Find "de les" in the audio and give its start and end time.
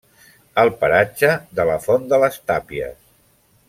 2.15-2.43